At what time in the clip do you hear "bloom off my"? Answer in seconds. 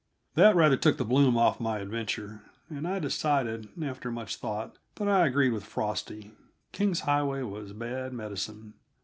1.05-1.77